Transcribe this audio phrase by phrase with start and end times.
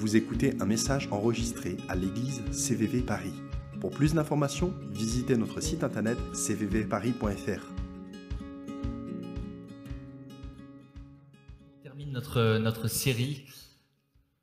[0.00, 3.34] Vous écoutez un message enregistré à l'église CVV Paris.
[3.82, 7.66] Pour plus d'informations, visitez notre site internet cvvparis.fr.
[11.76, 13.44] On termine notre, notre série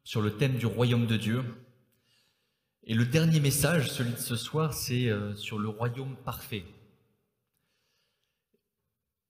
[0.04, 1.44] sur le thème du royaume de Dieu.
[2.84, 6.66] Et le dernier message, celui de ce soir, c'est euh, sur le royaume parfait.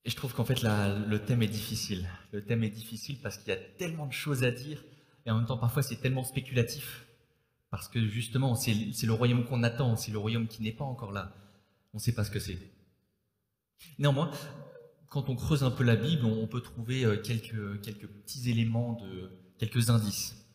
[0.03, 2.09] Et je trouve qu'en fait, le thème est difficile.
[2.33, 4.83] Le thème est difficile parce qu'il y a tellement de choses à dire,
[5.27, 7.05] et en même temps, parfois, c'est tellement spéculatif.
[7.69, 11.11] Parce que justement, c'est le royaume qu'on attend, c'est le royaume qui n'est pas encore
[11.11, 11.35] là.
[11.93, 12.57] On ne sait pas ce que c'est.
[13.99, 14.31] Néanmoins,
[15.09, 19.29] quand on creuse un peu la Bible, on peut trouver euh, quelques, petits éléments, de,
[19.57, 20.47] quelques indices.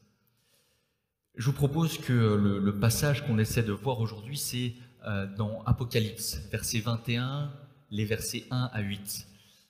[1.37, 4.73] Je vous propose que le, passage qu'on essaie de voir aujourd'hui, c'est
[5.07, 7.53] euh, dans Apocalypse, verset 21,
[7.91, 9.27] les versets 1 à 8.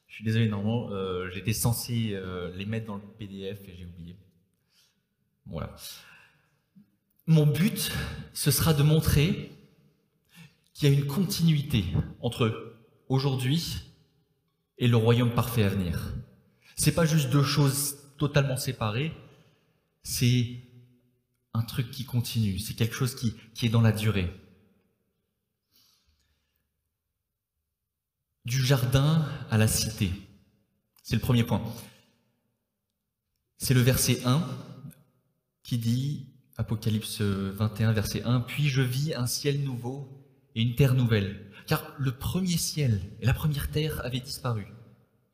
[0.06, 2.16] Je suis désolé, normalement, euh, j'étais censé
[2.54, 4.16] les mettre dans le PDF et j'ai oublié.
[7.26, 7.92] Mon but,
[8.34, 9.52] ce sera de montrer
[10.72, 11.84] qu'il y a une continuité
[12.20, 12.76] entre
[13.08, 13.78] aujourd'hui
[14.78, 16.12] et le royaume parfait à venir.
[16.76, 19.12] C'est pas juste deux choses totalement séparées,
[20.02, 20.60] c'est
[21.54, 24.32] un truc qui continue, c'est quelque chose qui, qui est dans la durée.
[28.44, 30.10] Du jardin à la cité.
[31.04, 31.62] C'est le premier point.
[33.58, 34.42] C'est le verset 1
[35.62, 40.08] qui dit, Apocalypse 21, verset 1, Puis je vis un ciel nouveau
[40.54, 41.50] et une terre nouvelle.
[41.66, 44.66] Car le premier ciel et la première terre avaient disparu,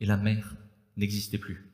[0.00, 0.56] et la mer
[0.96, 1.72] n'existait plus.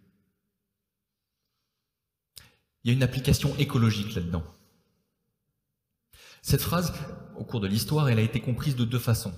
[2.84, 4.44] Il y a une application écologique là-dedans.
[6.42, 6.92] Cette phrase,
[7.36, 9.34] au cours de l'histoire, elle a été comprise de deux façons.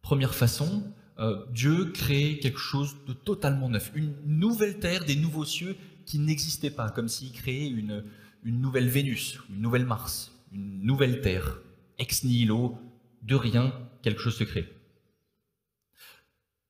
[0.00, 0.84] Première façon,
[1.18, 6.18] euh, Dieu crée quelque chose de totalement neuf, une nouvelle terre, des nouveaux cieux qui
[6.18, 8.04] n'existaient pas, comme s'il créait une,
[8.42, 11.58] une nouvelle Vénus, une nouvelle Mars, une nouvelle terre,
[11.98, 12.78] ex nihilo,
[13.22, 13.72] de rien,
[14.02, 14.68] quelque chose se crée.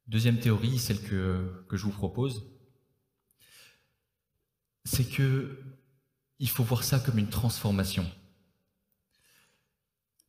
[0.08, 2.44] Deuxième théorie, celle que, je vous propose,
[4.84, 5.58] c'est que
[6.40, 8.10] il faut voir ça comme une transformation.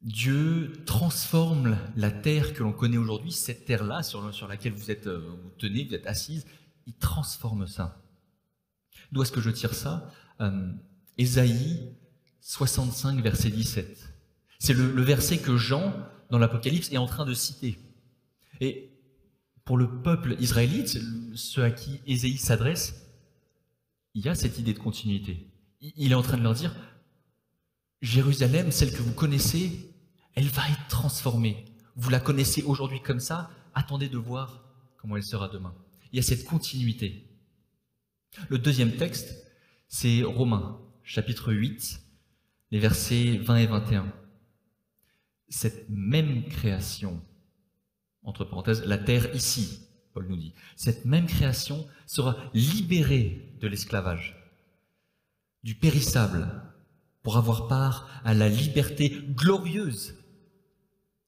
[0.01, 5.07] Dieu transforme la terre que l'on connaît aujourd'hui, cette terre-là sur, sur laquelle vous êtes,
[5.07, 6.45] euh, vous tenez, vous êtes assise,
[6.85, 8.03] il transforme ça.
[9.11, 10.11] D'où est-ce que je tire ça?
[10.41, 10.73] Euh,
[11.17, 11.91] Ésaïe
[12.41, 14.13] 65, verset 17.
[14.59, 15.93] C'est le, verset que Jean,
[16.29, 17.79] dans l'Apocalypse, est en train de citer.
[18.59, 18.91] Et
[19.65, 20.99] pour le peuple israélite,
[21.35, 23.07] ceux à qui Ésaïe s'adresse,
[24.13, 25.47] il y a cette idée de continuité.
[25.81, 26.75] Il il est en train de leur dire,
[28.01, 29.93] Jérusalem, celle que vous connaissez,
[30.35, 31.65] elle va être transformée.
[31.95, 34.63] Vous la connaissez aujourd'hui comme ça, attendez de voir
[34.97, 35.73] comment elle sera demain.
[36.11, 37.27] Il y a cette continuité.
[38.49, 39.35] Le deuxième texte,
[39.87, 40.79] c'est Romains,
[41.11, 42.01] chapitre 8,
[42.71, 44.13] les versets 20 et 21.
[45.49, 47.21] Cette même création,
[48.23, 49.81] entre parenthèses, la terre ici,
[50.13, 54.37] Paul nous dit, cette même création sera libérée de l'esclavage,
[55.63, 56.47] du périssable,
[57.23, 60.15] pour avoir part à la liberté glorieuse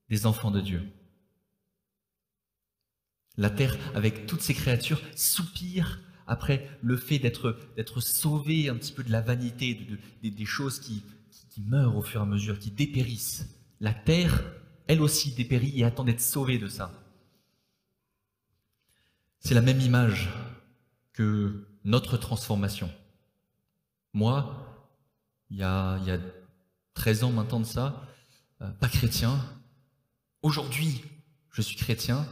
[0.07, 0.93] des enfants de Dieu.
[3.35, 8.93] La terre, avec toutes ses créatures, soupire après le fait d'être d'être sauvé un petit
[8.93, 9.95] peu de la vanité, de,
[10.29, 11.03] de- des- choses qui,
[11.49, 13.47] qui, meurent au fur et à mesure, qui dépérissent.
[13.79, 14.43] La terre,
[14.87, 16.91] elle aussi, dépérit et attend d'être sauvée de ça.
[19.39, 20.29] C'est la même image
[21.13, 22.89] que notre transformation.
[24.13, 24.87] Moi,
[25.49, 26.19] il y a, il y a
[26.93, 28.07] 13 ans maintenant de ça,
[28.61, 29.39] euh, pas chrétien.
[30.41, 31.01] Aujourd'hui,
[31.51, 32.25] je suis chrétien,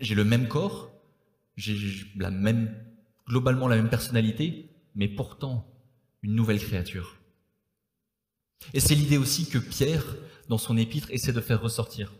[0.00, 0.90] j'ai le même corps,
[1.56, 1.76] j'ai
[2.16, 2.74] la même,
[3.28, 5.66] globalement la même personnalité, mais pourtant
[6.22, 7.16] une nouvelle créature.
[8.74, 10.04] Et c'est l'idée aussi que Pierre,
[10.48, 12.12] dans son épître, essaie de faire ressortir.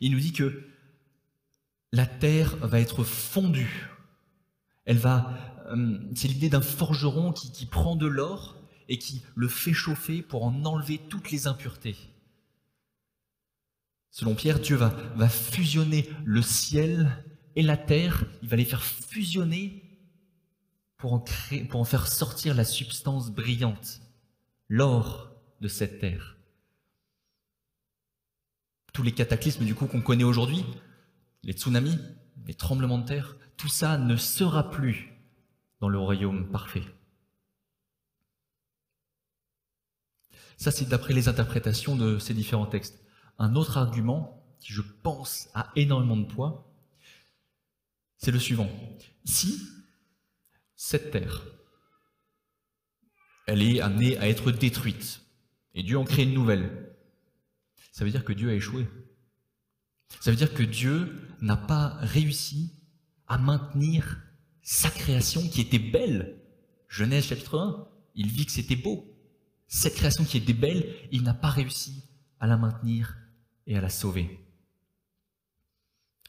[0.00, 0.64] Il nous dit que
[1.92, 3.88] la terre va être fondue.
[4.84, 5.34] Elle va,
[5.70, 8.56] euh, c'est l'idée d'un forgeron qui, qui prend de l'or
[8.88, 11.96] et qui le fait chauffer pour en enlever toutes les impuretés.
[14.10, 17.10] Selon Pierre, Dieu va, va fusionner le ciel
[17.54, 19.87] et la terre, il va les faire fusionner
[20.98, 24.00] pour en, faire sortir la substance brillante,
[24.68, 26.36] l'or de cette terre.
[28.92, 30.64] Tous les cataclysmes du coup qu'on connaît aujourd'hui,
[31.44, 31.98] les tsunamis,
[32.46, 35.12] les tremblements de terre, tout ça ne sera plus
[35.80, 36.84] dans le royaume parfait.
[40.56, 43.00] Ça, c'est d'après les interprétations de ces différents textes.
[43.38, 46.68] Un autre argument, qui je pense a énormément de poids,
[48.16, 48.68] c'est le suivant.
[49.24, 49.60] Si
[50.80, 51.44] cette terre,
[53.48, 55.22] elle est amenée à être détruite.
[55.74, 56.94] Et Dieu en crée une nouvelle.
[57.90, 58.86] Ça veut dire que Dieu a échoué.
[60.20, 62.76] Ça veut dire que Dieu n'a pas réussi
[63.26, 64.22] à maintenir
[64.62, 66.40] sa création qui était belle.
[66.86, 69.04] Genèse chapitre 1, il vit que c'était beau.
[69.66, 72.08] Cette création qui était belle, il n'a pas réussi
[72.38, 73.16] à la maintenir
[73.66, 74.38] et à la sauver.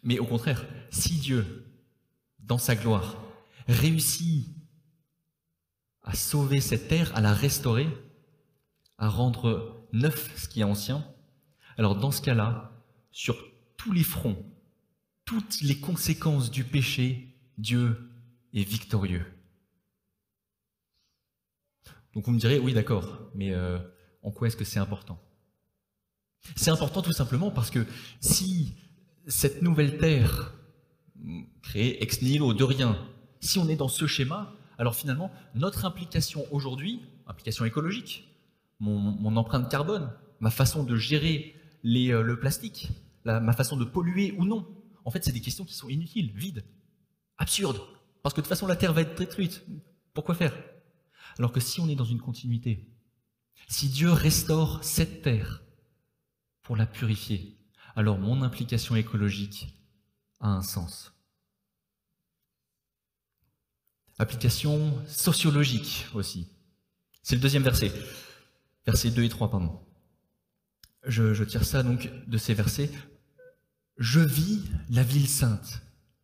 [0.01, 1.72] Mais au contraire, si Dieu,
[2.40, 3.29] dans sa gloire,
[3.69, 4.48] réussit
[6.01, 7.88] à sauver cette terre, à la restaurer,
[8.98, 11.06] à rendre neuf ce qui est ancien,
[11.77, 12.71] alors dans ce cas-là,
[13.12, 13.38] sur
[13.77, 14.44] tous les fronts,
[15.24, 18.12] toutes les conséquences du péché, Dieu
[18.54, 19.25] est victorieux.
[22.13, 23.77] Donc vous me direz, oui d'accord, mais euh,
[24.24, 25.22] en quoi est-ce que c'est important?
[26.56, 27.86] C'est important tout simplement parce que
[28.19, 28.75] si
[29.27, 30.56] cette nouvelle terre,
[31.62, 32.98] créée ex nihilo, de rien,
[33.39, 38.30] si on est dans ce schéma, alors finalement, notre implication aujourd'hui, implication écologique,
[38.80, 41.56] mon, empreinte carbone, ma façon de gérer
[41.86, 42.89] euh, le plastique,
[43.25, 44.65] ma façon de polluer ou non,
[45.06, 46.63] en fait, c'est des questions qui sont inutiles, vides,
[47.38, 47.81] absurdes.
[48.21, 49.65] Parce que de toute façon, la Terre va être détruite.
[50.13, 50.53] Pourquoi faire?
[51.38, 52.89] Alors que si on est dans une continuité,
[53.68, 55.63] si Dieu restaure cette Terre
[56.62, 57.57] pour la purifier,
[57.95, 59.74] alors mon implication écologique
[60.39, 61.13] a un sens.
[64.19, 66.50] Application sociologique aussi.
[67.24, 67.92] C'est le deuxième verset.
[68.86, 69.80] Versets 2 et 3, pardon.
[71.06, 72.92] Je, je tire ça donc de ces versets.
[73.98, 75.81] Je vis la ville sainte,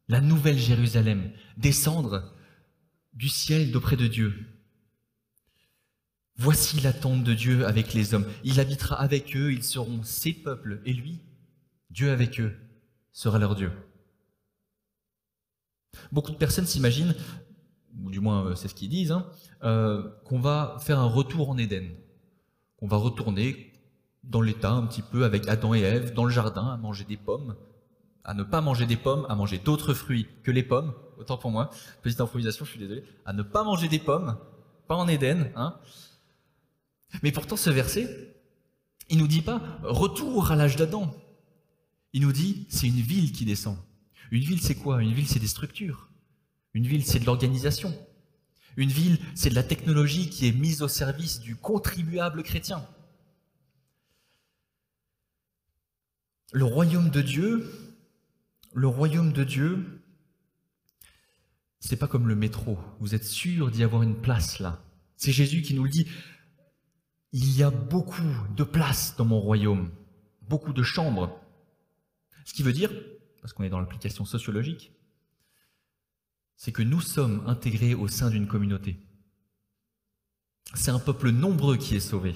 [0.07, 2.33] la nouvelle Jérusalem, descendre
[3.13, 4.45] du ciel d'auprès de Dieu.
[6.37, 8.29] Voici la tombe de Dieu avec les hommes.
[8.43, 11.21] Il habitera avec eux, ils seront ses peuples, et lui,
[11.89, 12.57] Dieu avec eux,
[13.13, 13.71] sera leur Dieu.
[16.11, 17.15] Beaucoup de personnes s'imaginent,
[18.03, 19.25] ou du moins euh, c'est ce qu'ils disent, hein,
[19.63, 21.95] euh, qu'on va faire un retour en Éden,
[22.77, 23.73] qu'on va retourner
[24.23, 27.17] dans l'état un petit peu avec Adam et Ève, dans le jardin, à manger des
[27.17, 27.55] pommes,
[28.23, 31.51] à ne pas manger des pommes, à manger d'autres fruits que les pommes, autant pour
[31.51, 31.69] moi,
[32.01, 34.37] petite improvisation, je suis désolé, à ne pas manger des pommes,
[34.87, 35.77] pas en Éden, hein.
[37.23, 38.35] Mais pourtant ce verset,
[39.09, 41.15] il nous dit pas retour à l'âge d'Adam.
[42.13, 43.77] Il nous dit c'est une ville qui descend.
[44.31, 45.01] Une ville c'est quoi?
[45.01, 46.09] Une ville c'est des structures.
[46.75, 47.97] Une ville c'est de l'organisation.
[48.75, 52.85] Une ville c'est de la technologie qui est mise au service du contribuable chrétien.
[56.51, 57.71] Le royaume de Dieu,
[58.73, 60.01] le royaume de Dieu,
[61.79, 62.77] c'est pas comme le métro.
[62.99, 64.83] Vous êtes sûr d'y avoir une place là?
[65.15, 66.09] C'est Jésus qui nous le dit.
[67.31, 69.91] Il y a beaucoup de places dans mon royaume,
[70.41, 71.39] beaucoup de chambres.
[72.43, 72.91] Ce qui veut dire,
[73.41, 74.91] parce qu'on est dans l'application sociologique,
[76.57, 78.99] c'est que nous sommes intégrés au sein d'une communauté.
[80.73, 82.33] C'est un peuple nombreux qui est sauvé.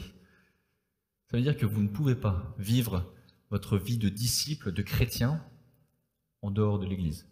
[1.27, 3.13] Ça veut dire que vous ne pouvez pas vivre
[3.49, 5.43] votre vie de disciple, de chrétien,
[6.41, 7.27] en dehors de l'Église.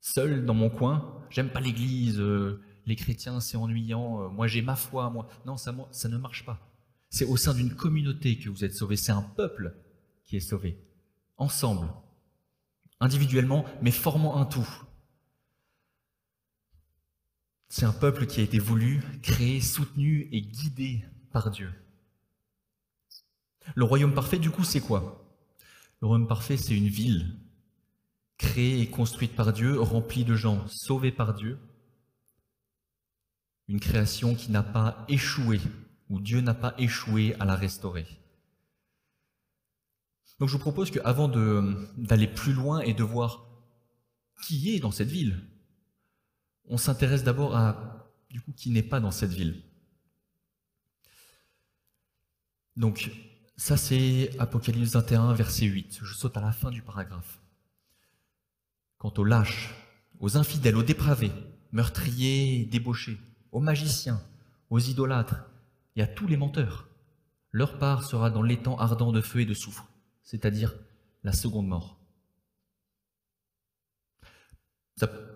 [0.00, 4.62] Seul dans mon coin, j'aime pas l'Église, euh, les chrétiens c'est ennuyant, euh, moi j'ai
[4.62, 5.28] ma foi, moi.
[5.46, 6.70] Non, ça, ça ne marche pas.
[7.10, 9.76] C'est au sein d'une communauté que vous êtes sauvé, c'est un peuple
[10.24, 10.78] qui est sauvé.
[11.36, 11.88] Ensemble,
[13.00, 14.68] individuellement, mais formant un tout.
[17.72, 21.72] C'est un peuple qui a été voulu, créé, soutenu et guidé par Dieu.
[23.76, 25.24] Le royaume parfait, du coup, c'est quoi?
[26.02, 27.38] Le royaume parfait, c'est une ville
[28.38, 31.60] créée et construite par Dieu, remplie de gens sauvés par Dieu.
[33.68, 35.60] Une création qui n'a pas échoué,
[36.08, 38.06] où Dieu n'a pas échoué à la restaurer.
[40.40, 43.46] Donc je vous propose qu'avant d'aller plus loin et de voir
[44.42, 45.49] qui est dans cette ville,
[46.70, 48.08] on s'intéresse d'abord à
[48.56, 49.62] qui n'est pas dans cette ville.
[52.76, 53.10] Donc
[53.56, 55.98] ça, c'est Apocalypse 21, verset 8.
[56.02, 57.42] Je saute à la fin du paragraphe.
[58.98, 59.74] Quant aux lâches,
[60.20, 61.32] aux infidèles, aux dépravés,
[61.72, 63.18] meurtriers, débauchés,
[63.50, 64.22] aux magiciens,
[64.70, 65.44] aux idolâtres
[65.96, 66.88] et à tous les menteurs,
[67.50, 69.88] leur part sera dans l'étang ardent de feu et de soufre,
[70.22, 70.76] c'est-à-dire
[71.24, 71.98] la seconde mort.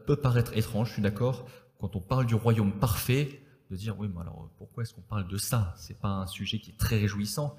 [0.05, 1.47] Peut paraître étrange, je suis d'accord,
[1.79, 5.29] quand on parle du royaume parfait, de dire oui, mais alors pourquoi est-ce qu'on parle
[5.29, 5.75] de ça?
[5.77, 7.57] C'est pas un sujet qui est très réjouissant.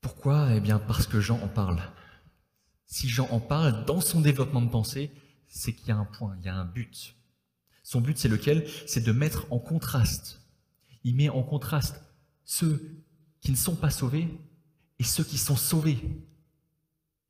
[0.00, 0.54] Pourquoi?
[0.54, 1.80] Eh bien parce que Jean en parle.
[2.86, 5.10] Si Jean en parle dans son développement de pensée,
[5.48, 7.16] c'est qu'il y a un point, il y a un but.
[7.82, 8.68] Son but, c'est lequel?
[8.86, 10.40] C'est de mettre en contraste.
[11.04, 12.00] Il met en contraste
[12.44, 13.04] ceux
[13.40, 14.28] qui ne sont pas sauvés
[14.98, 15.98] et ceux qui sont sauvés.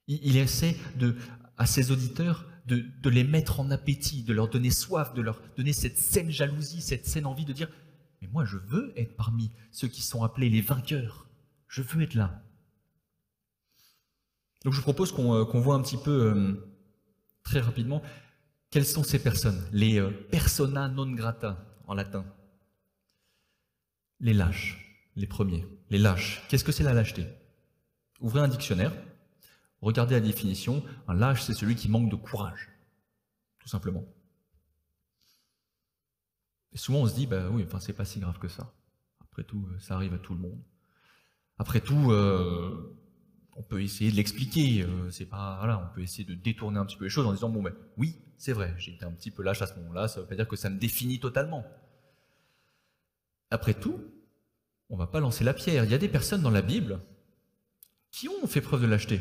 [0.07, 1.17] Il, essaie de,
[1.59, 5.73] à ses auditeurs de, les mettre en appétit, de leur donner soif, de leur donner
[5.73, 7.69] cette saine jalousie, cette saine envie de dire
[8.21, 11.29] Mais moi, je veux être parmi ceux qui sont appelés les vainqueurs.
[11.69, 12.43] Je veux être là.
[14.65, 16.55] Donc je vous propose qu'on euh, voit un petit peu, euh,
[17.45, 18.03] très rapidement,
[18.71, 22.25] quelles sont ces personnes, les euh, persona non grata en latin.
[24.19, 25.65] Les lâches, les premiers.
[25.91, 26.43] Les lâches.
[26.49, 27.27] Qu'est-ce que c'est la lâcheté?
[28.21, 28.93] Ouvrez un dictionnaire,
[29.81, 30.85] regardez la définition.
[31.09, 32.71] Un lâche, c'est celui qui manque de courage,
[33.59, 34.05] tout simplement.
[36.73, 38.73] Et souvent, on se dit, bah oui, enfin, c'est pas si grave que ça.
[39.21, 40.63] Après tout, ça arrive à tout le monde.
[41.59, 42.13] Après tout,
[43.57, 44.83] on peut essayer de l'expliquer.
[44.83, 47.49] Euh, c'est pas, on peut essayer de détourner un petit peu les choses en disant
[47.49, 50.09] bon ben oui, c'est vrai, j'ai été un petit peu lâche à ce moment-là.
[50.09, 51.65] Ça veut pas dire que ça me définit totalement.
[53.51, 54.01] Après tout,
[54.91, 55.85] on va pas lancer la pierre.
[55.85, 57.01] Il y a des personnes dans la Bible
[58.11, 59.21] qui ont fait preuve de lâcheté.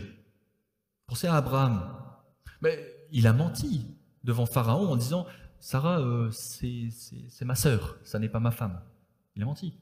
[1.07, 1.95] Pensez à Abraham.
[2.61, 2.77] Mais
[3.11, 5.25] il a menti devant Pharaon en disant
[5.59, 8.81] Sarah, euh, c'est ma sœur, ça n'est pas ma femme.
[9.35, 9.77] Il a menti.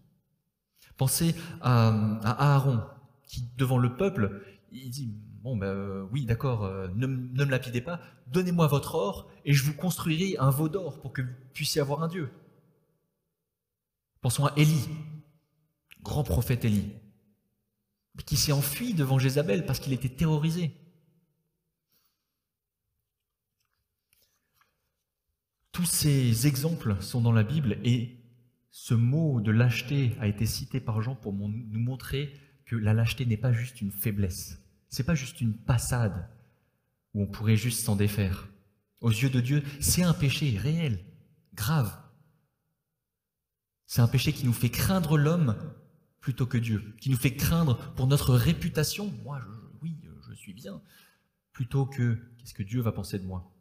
[0.97, 2.81] Pensez à, Aaron
[3.23, 7.99] qui, devant le peuple, il dit Bon, ben oui, d'accord, euh, ne, me lapidez pas,
[8.27, 12.01] donnez-moi votre or et je vous construirai un veau d'or pour que vous puissiez avoir
[12.01, 12.31] un Dieu.
[14.21, 14.87] Pensons à Élie,
[16.01, 16.93] grand prophète Élie,
[18.25, 20.77] qui s'est enfui devant Jézabel parce qu'il était terrorisé.
[25.73, 28.15] Tous ces exemples sont dans la Bible et
[28.69, 32.31] ce mot de lâcheté a été cité par Jean pour nous montrer
[32.65, 36.29] que la lâcheté n'est pas juste une faiblesse, c'est pas juste une passade
[37.15, 38.47] où on pourrait juste s'en défaire.
[39.01, 41.03] Aux yeux de Dieu, c'est un péché réel,
[41.55, 41.91] grave.
[43.87, 45.55] C'est un péché qui nous fait craindre l'homme
[46.19, 49.41] plutôt que Dieu, qui nous fait craindre pour notre réputation, moi
[49.81, 49.97] oui,
[50.29, 50.81] je suis bien,
[51.51, 53.52] plutôt que qu'est-ce que Dieu va penser de moi?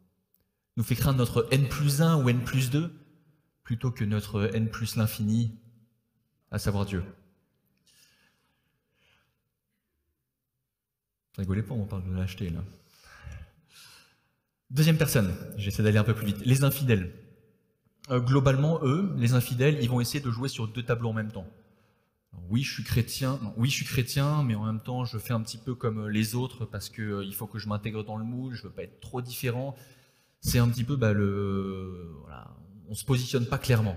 [0.77, 2.93] Nous fait craindre notre N plus 1 ou N plus 2,
[3.63, 5.59] plutôt que notre N plus l'infini,
[6.51, 7.03] à savoir Dieu.
[11.37, 12.61] Rigolez pas, on parle de l'acheter là.
[14.71, 16.39] Deuxième personne, j'essaie d'aller un peu plus vite.
[16.45, 17.13] Les infidèles.
[18.11, 21.31] Euh, globalement, eux, les infidèles, ils vont essayer de jouer sur deux tableaux en même
[21.31, 21.47] temps.
[22.49, 23.39] oui, je suis chrétien.
[23.57, 26.35] oui, je suis chrétien, mais en même temps, je fais un petit peu comme les
[26.35, 28.55] autres parce qu'il euh, faut que je m'intègre dans le moule.
[28.55, 29.77] Je veux pas être trop différent.
[30.43, 32.55] C'est un petit peu bah, le, voilà,
[32.89, 33.97] on se positionne pas clairement.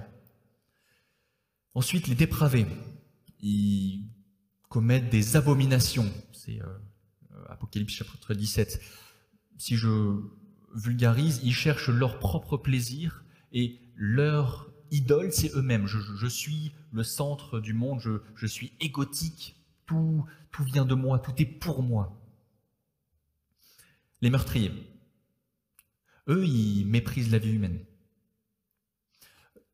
[1.73, 2.67] Ensuite, les dépravés,
[3.41, 4.05] ils
[4.69, 6.09] commettent des abominations.
[6.31, 8.79] C'est euh, Apocalypse chapitre 17.
[9.57, 10.21] Si je
[10.75, 15.87] vulgarise, ils cherchent leur propre plaisir et leur idole, c'est eux-mêmes.
[15.87, 18.01] Je, suis le centre du monde,
[18.35, 22.21] je, suis égotique, tout, tout vient de moi, tout est pour moi.
[24.21, 24.71] Les meurtriers,
[26.27, 27.79] eux, ils méprisent la vie humaine.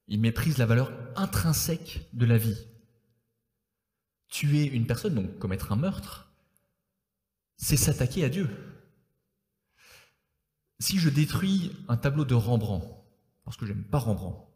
[0.08, 2.68] Ils méprisent la valeur intrinsèque de la vie.
[4.28, 6.32] Tuer une personne, donc commettre un meurtre,
[7.58, 8.50] c'est s'attaquer à Dieu.
[10.80, 12.88] Si je détruis un tableau de Rembrandt,
[13.46, 14.48] parce que j'aime pas Rembrandt,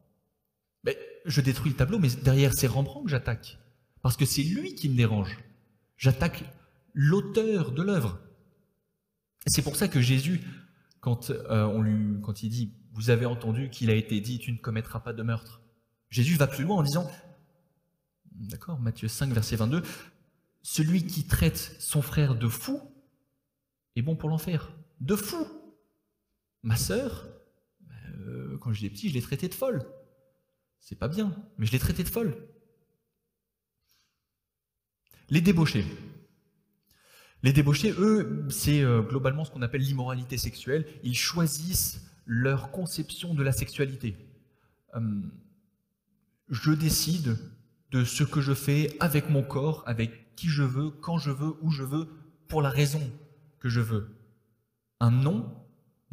[0.84, 3.60] mais je détruis le tableau, mais derrière c'est Rembrandt que j'attaque,
[4.02, 5.38] parce que c'est lui qui me dérange.
[5.98, 6.44] J'attaque
[6.94, 8.20] l'auteur de l'œuvre.
[9.48, 10.42] C'est pour ça que Jésus,
[11.06, 14.52] quand, euh, on lui, quand il dit, vous avez entendu qu'il a été dit, tu
[14.52, 15.62] ne commettras pas de meurtre,
[16.10, 17.08] Jésus va plus loin en disant,
[18.32, 19.84] d'accord, Matthieu 5, verset 22,
[20.64, 22.82] celui qui traite son frère de fou
[23.96, 24.72] est bon pour l'enfer.
[25.00, 25.46] De fou.
[26.64, 27.28] Ma sœur,
[28.22, 29.86] euh, quand j'étais petit, je l'ai traitée de folle.
[30.80, 32.36] C'est pas bien, mais je l'ai traitée de folle.
[35.30, 35.86] Les débauchés.
[37.46, 40.84] Les débauchés, eux, c'est euh, globalement ce qu'on appelle l'immoralité sexuelle.
[41.04, 44.18] Ils choisissent leur conception de la sexualité.
[44.94, 45.32] Hum,
[46.50, 47.38] je décide
[47.92, 51.54] de ce que je fais avec mon corps, avec qui je veux, quand je veux,
[51.62, 52.08] où je veux,
[52.48, 53.12] pour la raison
[53.60, 54.18] que je veux.
[55.00, 55.56] Un non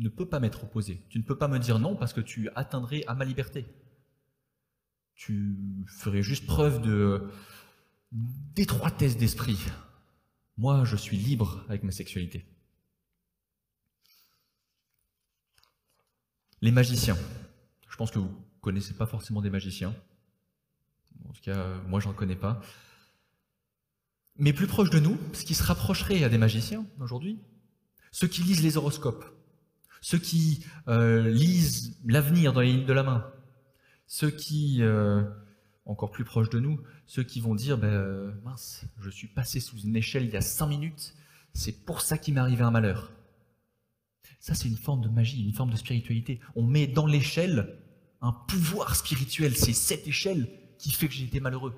[0.00, 1.00] ne peut pas m'être opposé.
[1.08, 3.64] Tu ne peux pas me dire non parce que tu atteindrais à ma liberté.
[5.14, 6.82] Tu ferais juste preuve
[8.10, 9.56] d'étroitesse d'esprit.
[10.56, 12.46] Moi, je suis libre avec ma sexualité.
[16.60, 17.16] Les magiciens.
[17.88, 19.94] Je pense que vous ne connaissez pas forcément des magiciens.
[21.28, 22.60] En tout cas, moi, j'en connais pas
[24.38, 27.38] mais plus proche de nous, ce qui se rapprocherait à des magiciens aujourd'hui,
[28.10, 29.24] ceux qui lisent les horoscopes,
[30.00, 33.30] ceux qui euh, lisent l'avenir dans les lignes de la main,
[34.06, 35.22] ceux qui, euh,
[35.84, 39.60] encore plus proches de nous, ceux qui vont dire, ben, euh, mince, je suis passé
[39.60, 41.14] sous une échelle il y a cinq minutes,
[41.54, 43.12] c'est pour ça qu'il m'est arrivé un malheur.
[44.40, 46.40] Ça, c'est une forme de magie, une forme de spiritualité.
[46.56, 47.78] On met dans l'échelle
[48.20, 49.56] un pouvoir spirituel.
[49.56, 50.48] C'est cette échelle
[50.78, 51.76] qui fait que j'ai été malheureux.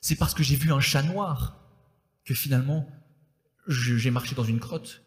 [0.00, 1.60] C'est parce que j'ai vu un chat noir
[2.24, 2.88] que finalement
[3.66, 5.02] j'ai marché dans une crotte.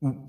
[0.00, 0.28] Ou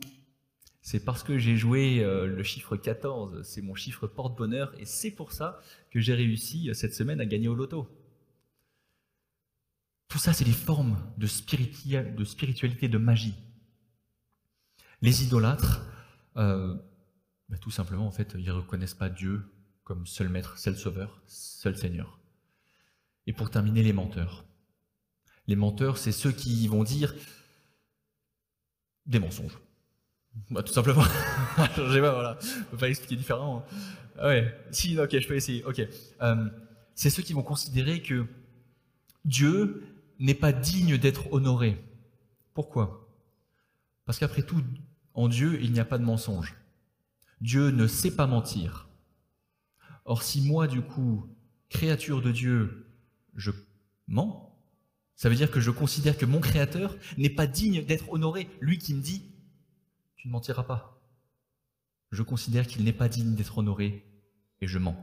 [0.83, 5.11] c'est parce que j'ai joué euh, le chiffre 14, c'est mon chiffre porte-bonheur, et c'est
[5.11, 7.87] pour ça que j'ai réussi euh, cette semaine à gagner au loto.
[10.09, 13.33] Tout ça, c'est des formes de, spiritualité, de magie.
[15.01, 15.87] Les idolâtres,
[16.35, 16.75] euh,
[17.47, 19.41] bah, tout simplement, en fait, ils ne reconnaissent pas Dieu
[19.85, 22.19] comme seul maître, seul sauveur, seul Seigneur.
[23.25, 24.43] Et pour terminer, les menteurs.
[25.47, 27.15] Les menteurs, c'est ceux qui vont dire
[29.05, 29.57] des mensonges.
[30.49, 31.03] Bah, tout simplement.
[31.77, 32.37] je sais voilà.
[32.41, 33.65] On peut pas différemment.
[34.17, 34.55] Ah ouais.
[34.71, 35.63] Si, ok, je peux essayer.
[35.63, 35.81] Ok.
[36.21, 36.49] Euh,
[36.95, 38.25] c'est ceux qui vont considérer que
[39.25, 39.83] Dieu
[40.19, 41.83] n'est pas digne d'être honoré.
[42.53, 43.09] Pourquoi?
[44.05, 44.63] Parce qu'après tout,
[45.13, 46.55] en Dieu, il n'y a pas de mensonge.
[47.41, 48.87] Dieu ne sait pas mentir.
[50.05, 51.27] Or, si moi, du coup,
[51.69, 52.87] créature de Dieu,
[53.35, 53.51] je
[54.07, 54.53] mens,
[55.15, 58.77] ça veut dire que je considère que mon Créateur n'est pas digne d'être honoré, lui
[58.77, 59.23] qui me dit,
[60.23, 61.01] tu ne mentiras pas.
[62.11, 64.09] Je considère qu'il n'est pas digne d'être honoré,
[64.61, 64.95] et je mens.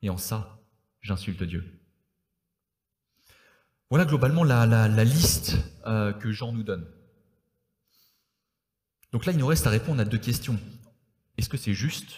[0.00, 0.62] Et en ça,
[1.02, 1.78] j'insulte Dieu.
[3.90, 6.90] Voilà globalement la, liste euh, que Jean nous donne.
[9.12, 10.58] Donc là, il nous reste à répondre à deux questions.
[11.36, 12.14] Est-ce que c'est juste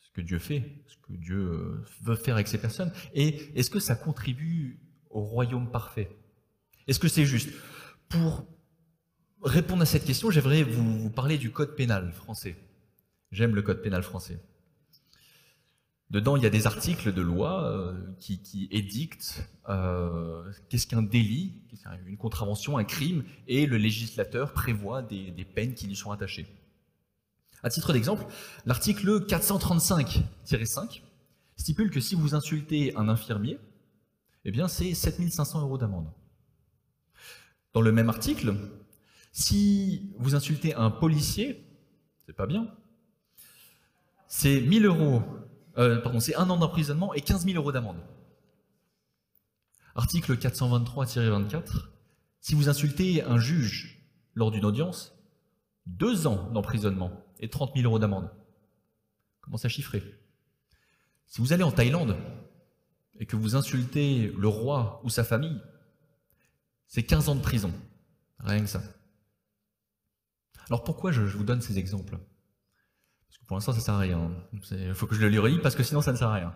[0.00, 3.70] ce que Dieu fait, ce que Dieu euh, veut faire avec ces personnes Et est-ce
[3.70, 6.14] que ça contribue au royaume parfait?
[6.86, 7.48] Est-ce que c'est juste?
[8.10, 8.46] Pour
[9.44, 12.56] répondre à cette question, j'aimerais vous parler du code pénal français.
[13.30, 14.38] J'aime le code pénal français.
[16.10, 21.62] Dedans, il y a des articles de loi euh, qui, édictent euh, qu'est-ce qu'un délit,
[22.06, 26.46] une contravention, un crime, et le législateur prévoit des, peines qui lui sont attachées.
[27.62, 28.24] À titre d'exemple,
[28.66, 31.00] l'article 435-5
[31.56, 33.58] stipule que si vous insultez un infirmier,
[34.44, 36.12] eh bien c'est 7500 euros d'amende.
[37.72, 38.54] Dans le même article,
[39.34, 41.66] si vous insultez un policier,
[42.24, 42.74] c'est pas bien,
[44.26, 45.22] c'est 1000 euros
[45.76, 47.98] euh, pardon, c'est un an d'emprisonnement et 15 000 euros d'amende.
[49.96, 51.88] Article 423-24,
[52.40, 55.14] si vous insultez un juge lors d'une audience,
[55.86, 58.30] deux ans d'emprisonnement et 30 000 euros d'amende.
[59.40, 60.02] Comment ça chiffrer?
[61.26, 62.16] Si vous allez en Thaïlande
[63.18, 65.60] et que vous insultez le roi ou sa famille,
[66.86, 67.72] c'est 15 ans de prison.
[68.38, 68.82] Rien que ça.
[70.68, 72.18] Alors pourquoi je vous donne ces exemples?
[73.46, 74.30] Pour l'instant, ça ne sert à rien.
[74.70, 76.54] Il faut que je le relis parce que sinon, ça ne sert à rien.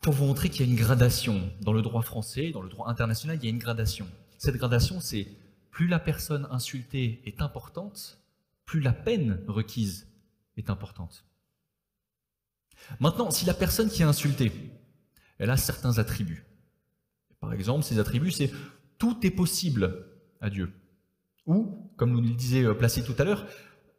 [0.00, 2.88] Pour vous montrer qu'il y a une gradation dans le droit français, dans le droit
[2.88, 4.06] international, il y a une gradation.
[4.36, 5.26] Cette gradation, c'est
[5.70, 8.20] plus la personne insultée est importante,
[8.66, 10.06] plus la peine requise
[10.58, 11.24] est importante.
[13.00, 14.52] Maintenant, si la personne qui est insultée,
[15.38, 16.44] elle a certains attributs.
[17.40, 18.52] Par exemple, ces attributs, c'est
[18.98, 20.06] tout est possible
[20.42, 20.70] à Dieu.
[21.46, 23.46] Ou, comme nous le disait euh, Placide tout à l'heure,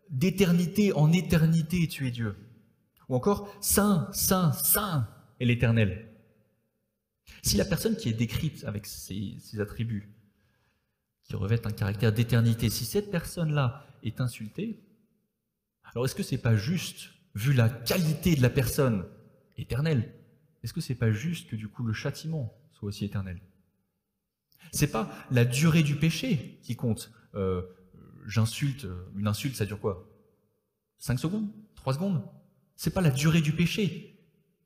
[0.10, 2.36] d'éternité en éternité, tu es Dieu.
[3.10, 5.08] Ou encore, Saint, Saint, Saint
[5.40, 6.12] est l'Éternel.
[7.44, 10.10] Si la personne qui est décrite avec ces, attributs,
[11.24, 14.84] qui revêtent un caractère d'éternité, si cette personne-là est insultée,
[15.84, 19.06] alors est-ce que c'est pas juste, vu la qualité de la personne
[19.58, 20.14] éternelle,
[20.64, 23.40] est-ce que c'est pas juste que du coup le châtiment soit aussi éternel?
[24.72, 27.12] C'est pas la durée du péché qui compte.
[27.36, 27.62] Euh,
[28.26, 30.10] j'insulte, euh, une insulte, ça dure quoi?
[31.00, 31.50] 5 secondes?
[31.76, 32.24] 3 secondes?
[32.76, 34.20] C'est pas la durée du péché,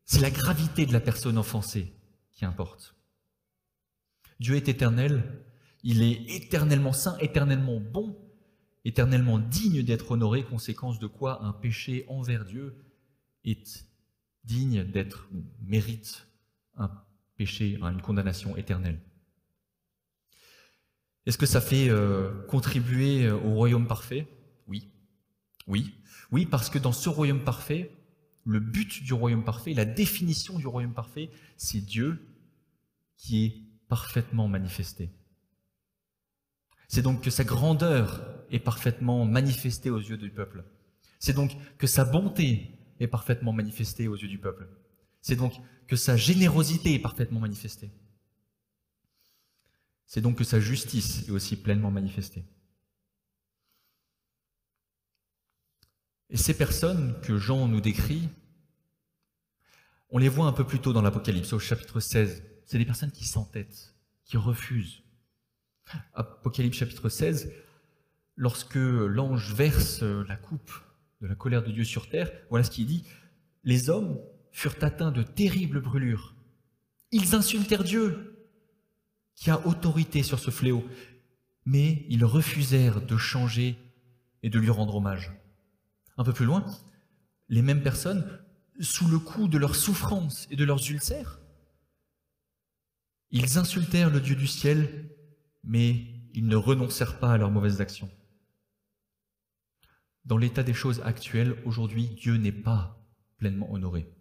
[0.05, 1.93] c'est la gravité de la personne offensée
[2.31, 2.95] qui importe.
[4.39, 5.43] Dieu est éternel,
[5.83, 8.17] il est éternellement saint, éternellement bon,
[8.85, 12.75] éternellement digne d'être honoré, conséquence de quoi un péché envers Dieu
[13.43, 13.85] est
[14.43, 15.29] digne d'être,
[15.61, 16.27] mérite
[16.77, 16.89] un
[17.35, 18.99] péché, une condamnation éternelle.
[21.25, 24.27] Est-ce que ça fait euh, contribuer euh, au royaume parfait?
[24.67, 24.89] Oui.
[25.67, 25.95] Oui.
[26.31, 27.91] Oui, parce que dans ce royaume parfait,
[28.45, 32.25] le but du royaume parfait, la définition du royaume parfait, c'est Dieu
[33.17, 33.53] qui est
[33.87, 35.09] parfaitement manifesté.
[36.87, 40.63] C'est donc que sa grandeur est parfaitement manifestée aux yeux du peuple.
[41.19, 44.67] C'est donc que sa bonté est parfaitement manifestée aux yeux du peuple.
[45.21, 45.53] C'est donc
[45.87, 47.91] que sa générosité est parfaitement manifestée.
[50.09, 52.43] C'est donc que sa justice est aussi pleinement manifestée.
[56.31, 58.27] Et ces personnes que Jean nous décrit,
[60.09, 62.43] on les voit un peu plus tôt dans l'Apocalypse, au chapitre 16.
[62.65, 63.93] C'est des personnes qui s'entêtent,
[64.25, 65.03] qui refusent.
[66.15, 67.51] Apocalypse chapitre 16,
[68.35, 70.71] lorsque l'ange verse la coupe
[71.21, 73.05] de la colère de Dieu sur terre, voilà ce qu'il dit.
[73.63, 74.19] Les hommes
[74.51, 76.33] furent atteints de terribles brûlures.
[77.11, 78.28] Ils insultèrent Dieu,
[79.39, 80.85] qui a autorité sur ce fléau,
[81.65, 83.77] mais ils refusèrent de changer
[84.43, 85.31] et de lui rendre hommage.
[86.17, 86.65] Un peu plus loin,
[87.47, 88.27] les mêmes personnes,
[88.81, 91.39] sous le coup de leurs souffrances et de leurs ulcères,
[93.31, 95.09] ils insultèrent le Dieu du ciel,
[95.63, 98.09] mais ils ne renoncèrent pas à leurs mauvaises actions.
[100.25, 103.01] Dans l'état des choses actuelles, aujourd'hui, Dieu n'est pas
[103.37, 104.11] pleinement honoré.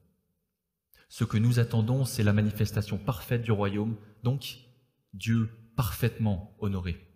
[1.08, 4.67] Ce que nous attendons, c'est la manifestation parfaite du royaume, donc
[5.14, 7.08] Dieu parfaitement honoré.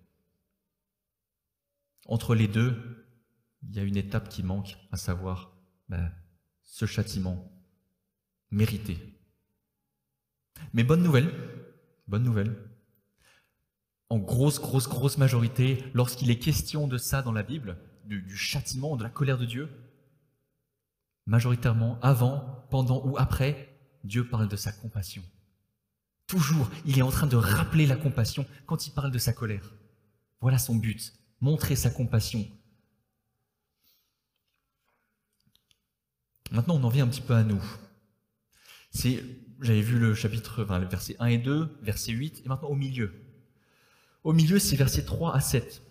[2.06, 3.06] Entre les deux,
[3.62, 5.56] il y a une étape qui manque, à savoir
[5.88, 6.12] ben,
[6.62, 7.52] ce châtiment
[8.50, 8.98] mérité.
[10.72, 11.32] Mais bonne nouvelle,
[12.06, 12.56] bonne nouvelle.
[14.08, 18.96] En grosse, grosse, grosse majorité, lorsqu'il est question de ça dans la Bible, du, châtiment,
[18.96, 19.70] de la colère de Dieu,
[21.26, 25.22] majoritairement, avant, pendant ou après, Dieu parle de sa compassion.
[26.32, 29.74] Toujours, il est en train de rappeler la compassion quand il parle de sa colère.
[30.40, 32.48] Voilà son but, montrer sa compassion.
[36.50, 37.62] Maintenant, on en vient un petit peu à nous.
[38.92, 39.22] C'est,
[39.60, 43.12] j'avais vu le chapitre, enfin, verset 1 et 2, verset 8, et maintenant au milieu.
[44.24, 45.82] Au milieu, c'est verset 3 à 7,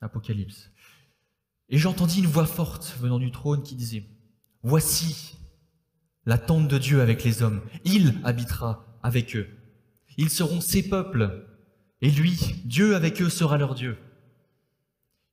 [0.00, 0.70] Apocalypse.
[1.68, 4.08] Et j'entendis une voix forte venant du trône qui disait,
[4.62, 5.36] Voici
[6.24, 7.60] la tente de Dieu avec les hommes.
[7.84, 9.46] Il habitera avec eux.
[10.16, 11.46] Ils seront ses peuples.
[12.00, 13.96] Et lui, Dieu avec eux sera leur Dieu.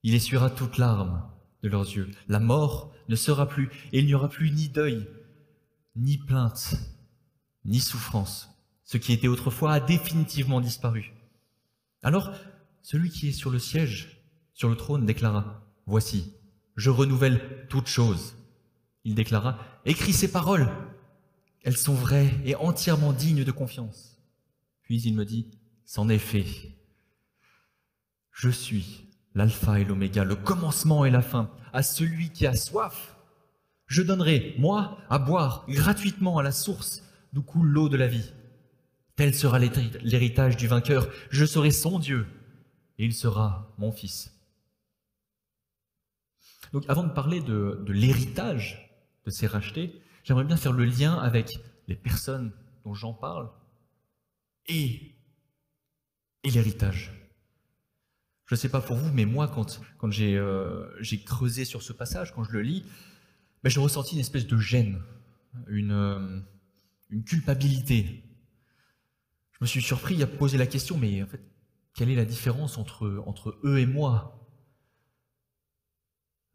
[0.04, 1.24] Il essuiera toute larme
[1.63, 2.10] de leurs yeux.
[2.28, 5.08] La mort ne sera plus, et il n'y aura plus ni deuil,
[5.96, 6.76] ni plainte,
[7.65, 8.50] ni souffrance.
[8.84, 11.13] Ce qui était autrefois a définitivement disparu.
[12.04, 12.32] Alors,
[12.82, 16.34] celui qui est sur le siège, sur le trône, déclara, Voici,
[16.76, 18.36] je renouvelle toutes choses.
[19.04, 20.70] Il déclara, Écris ces paroles,
[21.63, 24.11] elles sont vraies et entièrement dignes de confiance.
[24.91, 25.47] Puis il me dit,
[25.86, 26.45] C'en est fait.
[28.34, 31.49] Je suis l'alpha et l'oméga, le commencement et la fin.
[31.71, 33.15] À celui qui a soif,
[33.86, 38.34] je donnerai, moi, à boire gratuitement à la source d'où coule l'eau de la vie.
[39.15, 41.08] Tel sera l'héritage du vainqueur.
[41.30, 42.27] Je serai son Dieu
[42.97, 44.36] et il sera mon fils.
[46.73, 48.91] Donc avant de parler de, l'héritage
[49.23, 52.51] de ces rachetés, j'aimerais bien faire le lien avec les personnes
[52.84, 53.49] dont j'en parle
[54.67, 55.15] et,
[56.43, 57.12] l'héritage.
[58.45, 61.93] Je ne sais pas pour vous, mais moi, quand, quand euh, j'ai creusé sur ce
[61.93, 62.84] passage, quand je le lis,
[63.63, 65.02] ben, j'ai ressenti une espèce de gêne,
[65.67, 66.39] une, euh,
[67.10, 68.24] une culpabilité.
[69.52, 71.41] Je me suis surpris à poser la question, mais en fait,
[71.93, 74.41] quelle est la différence entre, entre eux et moi?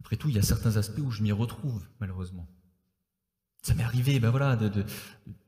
[0.00, 2.48] Après tout, il y a certains aspects où je m'y retrouve, malheureusement.
[3.62, 4.84] Ça m'est arrivé, ben voilà, de,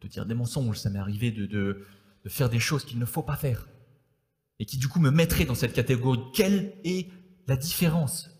[0.09, 1.87] dire des mensonges, ça m'est arrivé de,
[2.29, 3.69] faire des choses qu'il ne faut pas faire.
[4.59, 6.21] Et qui du coup me mettraient dans cette catégorie.
[6.35, 7.09] Quelle est
[7.47, 8.31] la différence?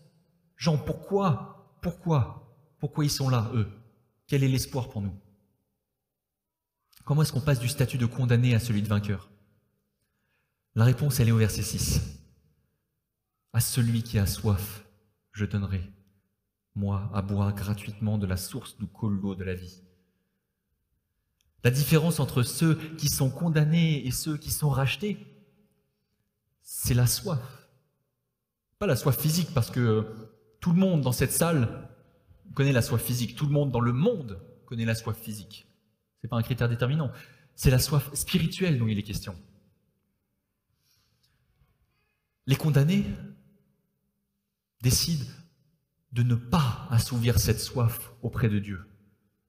[0.57, 3.67] Jean, pourquoi Pourquoi Pourquoi ils sont là, eux?
[4.27, 5.17] Quel est l'espoir pour nous?
[7.05, 9.29] Comment est-ce qu'on passe du statut de condamné à celui de vainqueur?
[10.75, 12.19] La réponse, elle est au verset 6.
[13.53, 14.85] À celui qui a soif,
[15.31, 15.81] je donnerai
[16.75, 19.81] moi, à boire gratuitement de la source du coule de la vie.
[21.63, 25.17] La différence entre ceux qui sont condamnés et ceux qui sont rachetés,
[26.61, 27.39] c'est la soif.
[28.77, 30.07] Pas la soif physique, parce que
[30.61, 31.89] tout le monde dans cette salle
[32.53, 33.35] connaît la soif physique.
[33.35, 35.67] Tout le monde dans le monde connaît la soif physique.
[36.17, 37.11] Ce n'est pas un critère déterminant.
[37.55, 39.35] C'est la soif spirituelle dont il est question.
[42.45, 43.05] Les condamnés
[44.81, 45.29] décident
[46.11, 48.81] de ne pas assouvir cette soif auprès de Dieu,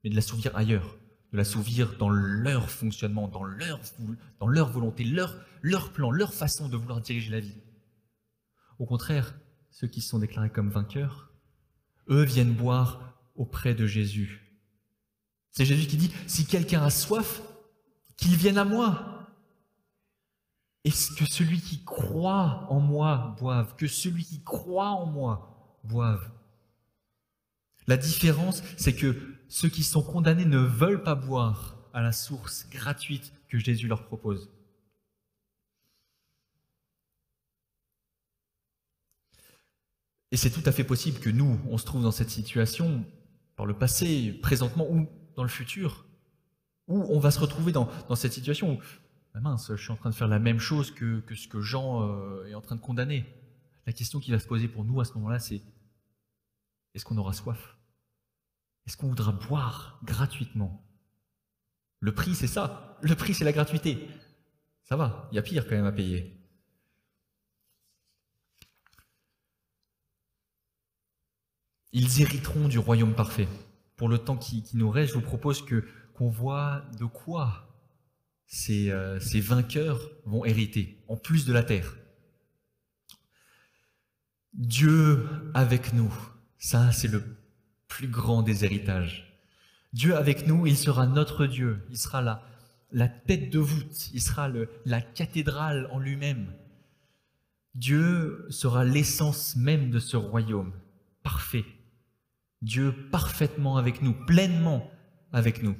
[0.02, 0.98] mais de l'assouvir ailleurs,
[1.32, 7.00] de l'assouvir dans leur fonctionnement, dans leur, volonté, leur, leur plan, leur façon de vouloir
[7.00, 7.56] diriger la vie.
[8.78, 9.34] Au contraire,
[9.70, 11.30] ceux qui sont déclarés comme vainqueurs,
[12.08, 14.58] eux viennent boire auprès de Jésus.
[15.52, 17.42] C'est Jésus qui dit, si quelqu'un a soif,
[18.16, 19.26] qu'il vienne à moi.
[20.84, 26.30] Est-ce que celui qui croit en moi boive, que celui qui croit en moi boive?
[27.86, 29.16] La différence, c'est que
[29.50, 34.04] ceux qui sont condamnés ne veulent pas boire à la source gratuite que Jésus leur
[34.04, 34.48] propose.
[40.30, 43.04] Et c'est tout à fait possible que nous, on se trouve dans cette situation
[43.56, 46.06] par le passé, présentement ou dans le futur,
[46.86, 48.78] où on va se retrouver dans, cette situation où,
[49.34, 52.08] ah mince, je suis en train de faire la même chose que, ce que Jean
[52.08, 53.26] euh, est en train de condamner.
[53.84, 55.60] La question qui va se poser pour nous à ce moment-là, c'est
[56.94, 57.79] est-ce qu'on aura soif?
[58.90, 60.84] Est-ce qu'on voudra boire gratuitement?
[62.00, 62.98] Le prix, c'est ça.
[63.02, 64.08] Le prix, c'est la gratuité.
[64.82, 66.36] Ça va, il y a pire quand même à payer.
[71.92, 73.46] Ils hériteront du royaume parfait.
[73.94, 77.68] Pour le temps qui, nous reste, je vous propose qu'on voit de quoi
[78.70, 81.96] euh, ces vainqueurs vont hériter, en plus de la terre.
[84.52, 86.12] Dieu avec nous,
[86.58, 87.39] ça c'est le
[87.90, 89.38] plus grand des héritages.
[89.92, 92.42] Dieu avec nous, il sera notre Dieu, il sera la,
[92.92, 96.54] la tête de voûte, il sera le, la cathédrale en lui-même.
[97.74, 100.72] Dieu sera l'essence même de ce royaume,
[101.22, 101.66] parfait.
[102.62, 104.90] Dieu parfaitement avec nous, pleinement
[105.32, 105.76] avec nous.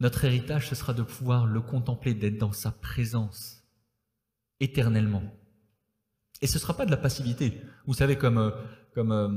[0.00, 3.62] Notre héritage, ce sera de pouvoir le contempler, d'être dans sa présence
[4.58, 5.22] éternellement.
[6.40, 7.62] Et ce ne sera pas de la passivité.
[7.86, 8.50] Vous savez, comme, euh,
[8.94, 9.28] comme euh,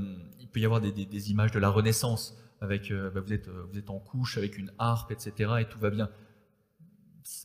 [0.56, 3.90] peut y avoir des, images de la Renaissance, avec euh, bah, vous, êtes, vous êtes
[3.90, 6.10] en couche avec une harpe, etc., et tout va bien.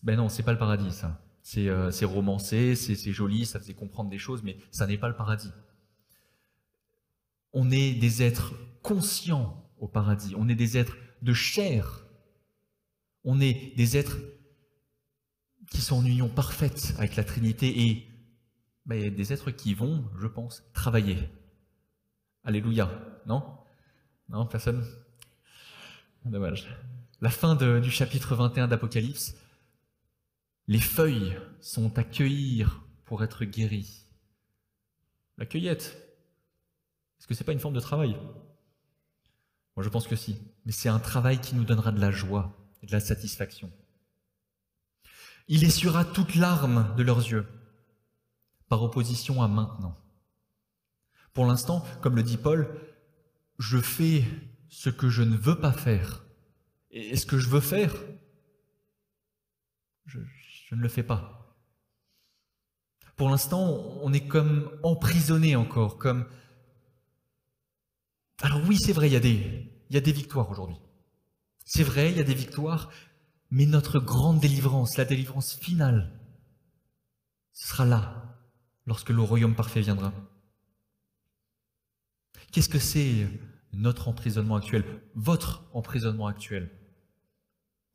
[0.04, 1.20] Ben non, c'est pas le paradis, ça.
[1.42, 5.50] C'est romancé, c'est joli, ça faisait comprendre des choses, mais ça n'est pas le paradis.
[7.52, 12.06] On est des êtres conscients au paradis, on est des êtres de chair,
[13.24, 14.18] on est des êtres
[15.72, 18.06] qui sont en union parfaite avec la Trinité et
[18.86, 21.18] ben, des êtres qui vont, je pense, travailler.
[22.44, 22.90] Alléluia,
[23.26, 23.58] non?
[24.28, 24.84] Non, personne?
[26.24, 26.68] Dommage.
[27.20, 29.34] La fin du chapitre 21 d'Apocalypse,
[30.66, 34.06] les feuilles sont à cueillir pour être guéries.
[35.36, 35.96] La cueillette,
[37.18, 38.16] est-ce que ce n'est pas une forme de travail?
[39.76, 40.38] Moi, je pense que si.
[40.64, 43.70] Mais c'est un travail qui nous donnera de la joie et de la satisfaction.
[45.48, 47.46] Il essuiera toute larme de leurs yeux,
[48.68, 49.96] par opposition à maintenant.
[51.32, 52.68] Pour l'instant, comme le dit Paul,
[53.58, 54.24] je fais
[54.68, 56.24] ce que je ne veux pas faire.
[56.90, 57.94] Et ce que je veux faire,
[60.06, 60.18] je,
[60.72, 61.56] ne le fais pas.
[63.16, 66.26] Pour l'instant, on est comme emprisonné encore, comme
[68.42, 70.78] alors oui, c'est vrai, il y, a des, il y a des victoires aujourd'hui.
[71.66, 72.90] C'est vrai, il y a des victoires,
[73.50, 76.18] mais notre grande délivrance, la délivrance finale,
[77.52, 78.38] ce sera là,
[78.86, 80.12] lorsque le royaume parfait viendra.
[82.52, 83.28] Qu'est-ce que c'est
[83.72, 84.84] notre emprisonnement actuel,
[85.14, 86.70] votre emprisonnement actuel?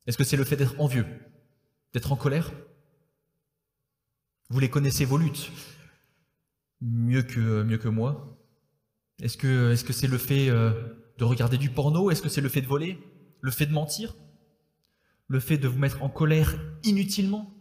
[0.07, 1.05] Est-ce que c'est le fait d'être envieux,
[1.93, 2.51] d'être en colère?
[4.49, 5.51] Vous les connaissez, vos luttes,
[6.81, 8.37] mieux que, mieux que moi?
[9.21, 10.71] Est-ce que est-ce que c'est le fait euh,
[11.17, 12.11] de regarder du porno?
[12.11, 12.99] Est-ce que c'est le fait de voler?
[13.41, 14.15] Le fait de mentir?
[15.27, 17.51] Le fait de vous mettre en colère inutilement?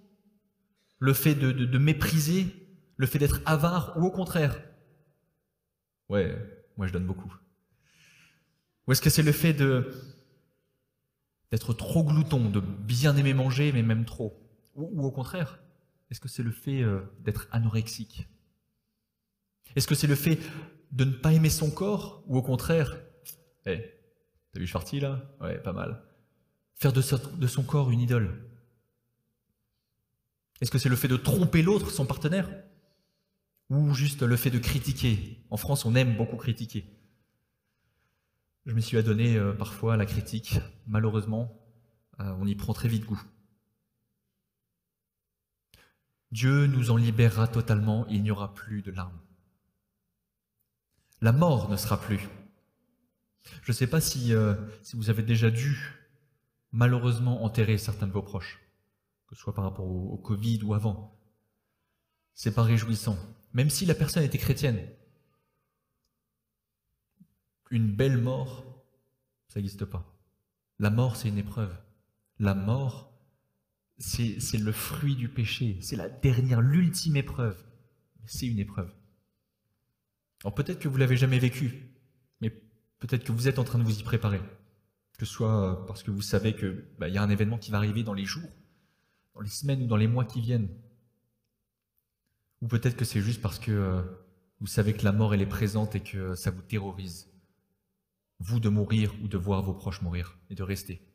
[0.98, 2.46] Le fait de, de, mépriser?
[2.96, 4.62] Le fait d'être avare Ou au contraire?
[6.08, 6.36] Ouais,
[6.76, 7.34] moi je donne beaucoup.
[8.86, 10.12] Ou est-ce que c'est le fait d'être
[11.72, 14.40] trop glouton, de bien aimer manger, mais même trop?
[14.74, 15.58] Ou, au contraire,
[16.10, 18.28] est-ce que c'est le fait euh, d'être anorexique?
[19.76, 20.38] Est-ce que c'est le fait
[20.92, 22.22] de ne pas aimer son corps?
[22.26, 22.96] Ou au contraire,
[23.66, 23.90] hé, hey,
[24.52, 25.22] t'as vu Schwarty là?
[25.40, 26.02] Ouais, pas mal.
[26.74, 28.44] Faire de, son corps une idole.
[30.60, 32.50] Est-ce que c'est le fait de tromper l'autre, son partenaire?
[33.70, 36.84] Ou juste le fait de critiquer En France, on aime beaucoup critiquer.
[38.66, 40.58] Je me suis adonné euh, parfois à la critique.
[40.86, 41.60] Malheureusement,
[42.20, 43.22] euh, on y prend très vite goût.
[46.32, 49.20] Dieu nous en libérera totalement, il n'y aura plus de larmes.
[51.20, 52.28] La mort ne sera plus.
[53.62, 55.78] Je ne sais pas si, euh, si, vous avez déjà dû
[56.72, 58.60] malheureusement enterrer certains de vos proches,
[59.28, 61.16] que ce soit par rapport au, Covid ou avant.
[62.34, 63.16] C'est pas réjouissant,
[63.54, 64.80] même si la personne était chrétienne.
[67.70, 68.64] Une belle mort,
[69.48, 70.14] ça n'existe pas.
[70.78, 71.74] La mort, c'est une épreuve.
[72.38, 73.12] La mort,
[73.98, 75.78] c'est le fruit du péché.
[75.80, 77.64] C'est la dernière, l'ultime épreuve.
[78.26, 78.92] C'est une épreuve.
[80.42, 81.90] Alors peut-être que vous l'avez jamais vécu,
[82.40, 82.50] mais
[82.98, 84.40] peut-être que vous êtes en train de vous y préparer.
[85.18, 87.78] Que ce soit parce que vous savez qu'il bah, y a un événement qui va
[87.78, 88.50] arriver dans les jours,
[89.34, 90.68] dans les semaines ou dans les mois qui viennent.
[92.64, 94.00] Ou peut-être que c'est juste parce que euh,
[94.58, 97.30] vous savez que la mort elle est présente et que ça vous terrorise.
[98.38, 101.06] Vous de mourir ou de voir vos proches mourir et de rester.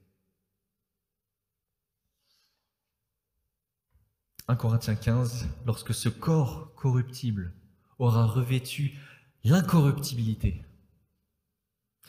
[4.48, 7.56] 1 Corinthiens 15, lorsque ce corps corruptible
[7.98, 9.00] aura revêtu
[9.44, 10.64] l'incorruptibilité.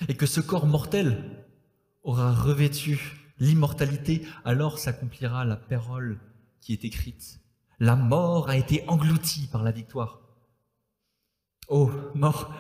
[0.08, 1.46] Et que ce corps mortel
[2.02, 3.00] aura revêtu
[3.38, 6.20] l'immortalité, alors s'accomplira la parole
[6.60, 7.40] qui est écrite.
[7.80, 10.20] La mort a été engloutie par la victoire.
[11.68, 12.54] Oh, mort,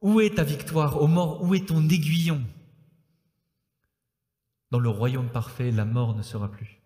[0.00, 0.96] où est ta victoire?
[0.96, 2.44] Ô oh, mort, où est ton aiguillon?
[4.70, 6.80] Dans le royaume parfait, la mort ne sera plus.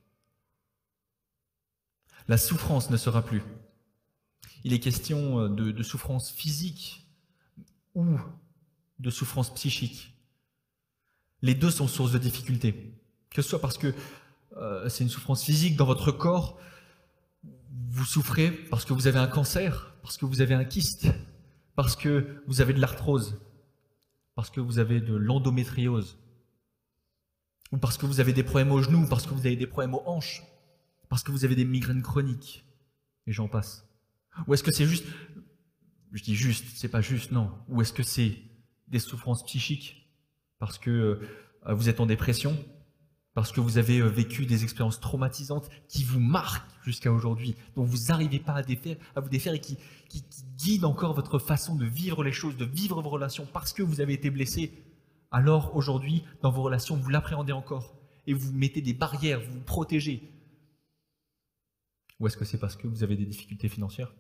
[2.29, 3.43] La souffrance ne sera plus.
[4.65, 7.07] Il est question de, de souffrance physique
[7.95, 8.19] ou
[8.99, 10.15] de souffrance psychique.
[11.43, 12.95] Les deux sont source de difficultés.
[13.31, 13.95] Que ce soit parce que
[14.57, 16.59] euh, c'est une souffrance physique dans votre corps,
[17.71, 21.09] vous souffrez parce que vous avez un cancer, parce que vous avez un kyste,
[21.77, 23.41] parce que vous avez de l'arthrose,
[24.35, 26.19] parce que vous avez de l'endométriose,
[27.73, 29.95] ou parce que vous avez des problèmes aux genoux, parce que vous avez des problèmes
[29.95, 30.43] aux hanches,
[31.09, 32.65] parce que vous avez des migraines chroniques,
[33.27, 33.87] et j'en passe.
[34.47, 35.07] Ou est-ce que c'est juste,
[36.13, 37.53] je dis juste, c'est pas juste, non.
[37.69, 38.39] Ou est-ce que c'est
[38.89, 40.01] des souffrances psychiques
[40.59, 40.91] parce que
[41.67, 42.57] euh, vous êtes en dépression,
[43.35, 47.85] parce que vous avez euh, vécu des expériences traumatisantes qui vous marquent jusqu'à aujourd'hui, dont
[47.85, 48.63] vous n'arrivez pas à,
[49.21, 49.77] vous défaire et qui,
[50.09, 50.25] qui,
[50.57, 54.01] guident encore votre façon de vivre les choses, de vivre vos relations parce que vous
[54.01, 54.73] avez été blessé.
[55.31, 57.95] Alors aujourd'hui, dans vos relations, vous l'appréhendez encore
[58.27, 60.23] et vous mettez des barrières, vous vous protégez.
[62.19, 64.13] Ou est-ce que c'est parce que vous avez des difficultés financières?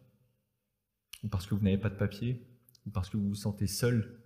[1.22, 2.40] Ou parce que vous n'avez pas de papier?
[2.86, 4.22] Ou parce que vous vous sentez seul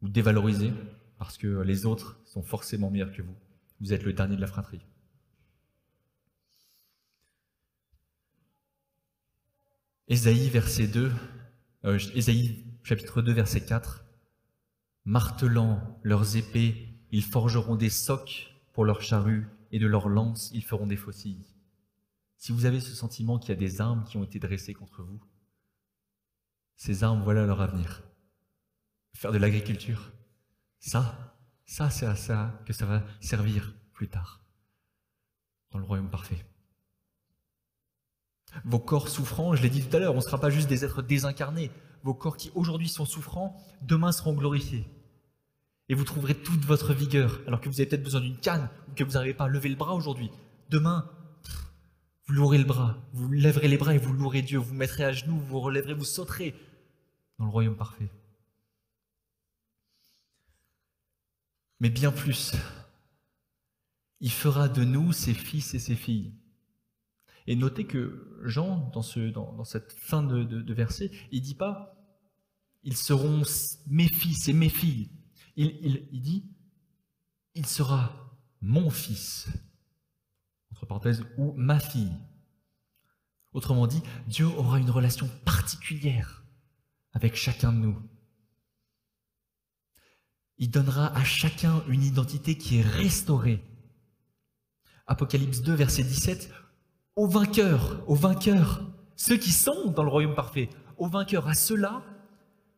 [0.00, 0.72] ou dévalorisé
[1.18, 3.36] parce que les autres sont forcément meilleurs que vous?
[3.80, 4.84] Vous êtes le dernier de la fratrie.
[10.08, 11.12] Ésaïe, verset 2,
[11.84, 11.98] euh,
[12.82, 14.04] chapitre 2, verset 4.
[15.04, 20.64] Martelant leurs épées, ils forgeront des socs pour leurs charrues, et de leurs lances, ils
[20.64, 21.46] feront des faucilles.
[22.36, 25.02] Si vous avez ce sentiment qu'il y a des armes qui ont été dressées contre
[25.02, 25.20] vous,
[26.76, 28.02] ces armes, voilà leur avenir
[29.20, 30.12] faire de l'agriculture.
[30.78, 31.29] Ça,
[31.70, 34.40] ça, c'est à ça que ça va servir plus tard,
[35.70, 36.44] dans le royaume parfait.
[38.64, 40.84] Vos corps souffrants, je l'ai dit tout à l'heure, on ne sera pas juste des
[40.84, 41.70] êtres désincarnés.
[42.02, 44.84] Vos corps qui aujourd'hui sont souffrants, demain seront glorifiés.
[45.88, 48.94] Et vous trouverez toute votre vigueur, alors que vous avez peut-être besoin d'une canne, ou
[48.94, 50.32] que vous n'arrivez pas à lever le bras aujourd'hui.
[50.70, 51.08] Demain,
[52.26, 55.12] vous louerez le bras, vous lèverez les bras et vous louerez Dieu, vous mettrez à
[55.12, 56.52] genoux, vous relèverez, vous sauterez
[57.38, 58.10] dans le royaume parfait.
[61.80, 62.54] Mais bien plus.
[64.20, 66.34] Il fera de nous ses fils et ses filles.
[67.46, 71.96] Et notez que Jean, dans, ce, dans, cette fin de, verset, il dit pas
[72.82, 73.42] ils seront
[73.88, 75.10] mes fils et mes filles.
[75.56, 76.50] Il, il dit
[77.54, 79.48] il sera mon fils,
[80.70, 82.12] entre parenthèses, ou ma fille.
[83.52, 86.44] Autrement dit, Dieu aura une relation particulière
[87.12, 88.09] avec chacun de nous.
[90.60, 93.64] Il donnera à chacun une identité qui est restaurée.
[95.08, 96.52] Apocalypse 2, verset 17.
[97.16, 98.82] Aux vainqueurs, aux vainqueurs,
[99.16, 102.04] ceux qui sont dans le royaume parfait, aux vainqueurs, à ceux-là,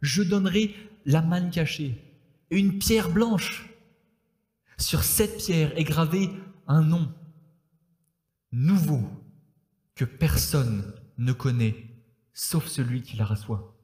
[0.01, 2.03] je donnerai la manne cachée
[2.53, 3.69] une pierre blanche.
[4.79, 6.31] Sur cette pierre est gravé
[6.67, 7.13] un nom
[8.53, 9.03] nouveau
[9.95, 11.75] que personne ne connaît,
[12.35, 13.75] sauf celui qui la reçoit.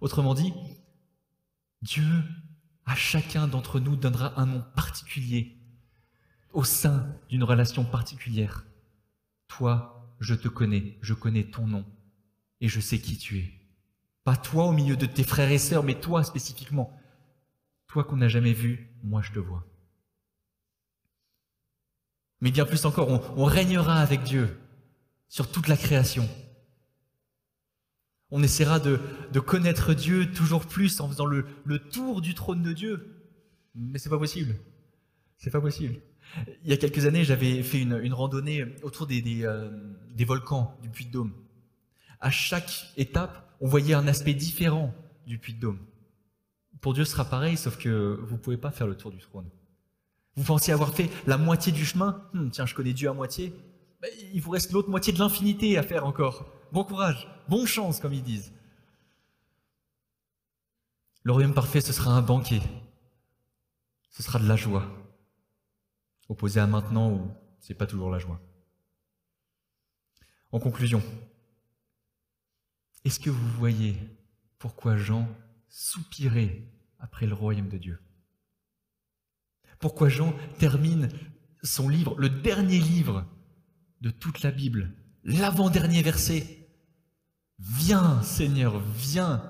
[0.00, 0.52] Autrement dit,
[1.84, 2.24] Dieu
[2.86, 5.58] à chacun d'entre nous donnera un nom particulier
[6.54, 8.64] au sein d'une relation particulière.
[9.48, 11.84] Toi, je te connais, je connais ton nom
[12.62, 13.52] et je sais qui tu es.
[14.24, 16.98] Pas toi au milieu de tes frères et sœurs, mais toi spécifiquement.
[17.86, 19.66] Toi qu'on n'a jamais vu, moi je te vois.
[22.40, 24.58] Mais bien plus encore, on, régnera avec Dieu
[25.28, 26.26] sur toute la création.
[28.36, 28.98] On essaiera de,
[29.38, 31.46] connaître Dieu toujours plus en faisant le,
[31.92, 33.22] tour du trône de Dieu.
[33.76, 34.56] Mais c'est pas possible.
[35.38, 36.00] C'est pas possible.
[36.64, 39.70] Il y a quelques années, j'avais fait une, randonnée autour euh,
[40.16, 41.32] des, volcans du Puy de Dôme.
[42.18, 44.92] À chaque étape, on voyait un aspect différent
[45.28, 45.78] du Puy de Dôme.
[46.80, 49.48] Pour Dieu, ce sera pareil, sauf que vous pouvez pas faire le tour du trône.
[50.34, 53.54] Vous pensiez avoir fait la moitié du chemin hmm, Tiens, je connais Dieu à moitié.
[54.02, 56.50] Ben, il vous reste l'autre moitié de l'infinité à faire encore.
[56.74, 58.52] Bon courage, bonne chance, comme ils disent.
[61.22, 62.60] Le royaume parfait, ce sera un banquet.
[64.10, 64.84] Ce sera de la joie.
[66.28, 68.40] Opposé à maintenant où c'est pas toujours la joie.
[70.50, 71.00] En conclusion,
[73.04, 73.96] est-ce que vous voyez
[74.58, 75.28] pourquoi Jean
[75.68, 76.60] soupirait
[76.98, 78.00] après le royaume de Dieu?
[79.78, 81.08] Pourquoi Jean termine
[81.62, 83.24] son livre, le dernier livre
[84.00, 86.62] de toute la Bible, l'avant-dernier verset?
[87.64, 89.42] Viens, Seigneur, viens.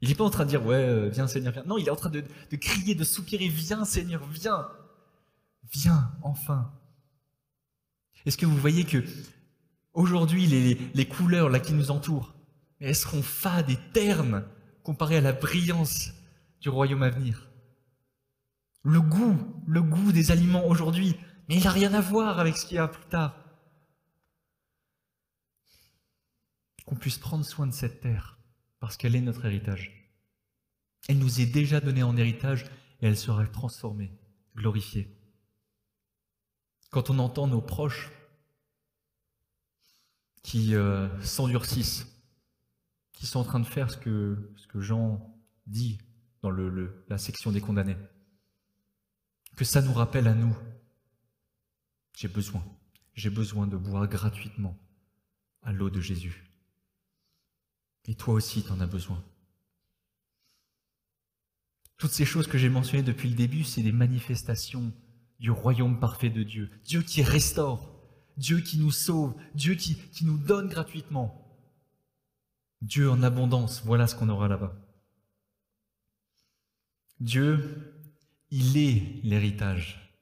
[0.00, 1.62] Il n'est pas en train de dire, ouais, euh, viens, Seigneur, viens.
[1.66, 2.22] Non, il est en train de,
[2.56, 4.66] crier, de soupirer, viens, Seigneur, viens.
[5.72, 6.72] Viens, enfin.
[8.26, 9.04] Est-ce que vous voyez que
[9.94, 12.34] aujourd'hui, les, couleurs là qui nous entourent,
[12.80, 14.44] elles seront fades et ternes
[14.82, 16.12] comparées à la brillance
[16.60, 17.48] du royaume à venir?
[18.82, 19.36] Le goût,
[19.66, 21.16] le goût des aliments aujourd'hui,
[21.48, 23.36] mais il n'a rien à voir avec ce qu'il y a plus tard.
[26.88, 28.38] Qu'on puisse prendre soin de cette terre,
[28.80, 30.10] parce qu'elle est notre héritage.
[31.06, 32.64] Elle nous est déjà donnée en héritage
[33.02, 34.10] et elle sera transformée,
[34.56, 35.14] glorifiée.
[36.88, 38.10] Quand on entend nos proches
[40.42, 42.06] qui euh, s'endurcissent,
[43.12, 45.98] qui sont en train de faire ce que, Jean dit
[46.40, 47.98] dans la section des condamnés,
[49.56, 50.56] que ça nous rappelle à nous,
[52.16, 52.64] j'ai besoin,
[53.12, 54.74] j'ai besoin de boire gratuitement
[55.60, 56.47] à l'eau de Jésus.
[58.08, 59.22] Et toi aussi, tu en as besoin.
[61.98, 64.92] Toutes ces choses que j'ai mentionnées depuis le début, c'est des manifestations
[65.38, 66.70] du royaume parfait de Dieu.
[66.84, 67.94] Dieu qui restaure,
[68.38, 71.44] Dieu qui nous sauve, Dieu qui, qui nous donne gratuitement.
[72.80, 74.74] Dieu en abondance, voilà ce qu'on aura là-bas.
[77.20, 77.92] Dieu,
[78.50, 80.16] il est l'héritage.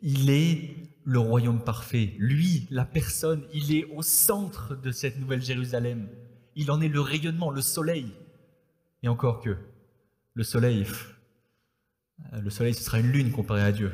[0.00, 2.14] Il est le royaume parfait.
[2.18, 6.08] Lui, la personne, il est au centre de cette nouvelle Jérusalem.
[6.60, 8.12] Il en est le rayonnement, le soleil.
[9.02, 9.56] Et encore que,
[10.34, 10.86] le soleil,
[12.32, 13.90] le soleil, ce sera une lune comparé à Dieu.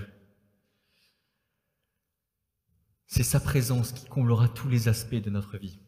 [3.07, 5.79] C'est sa présence qui comblera tous les aspects de notre vie.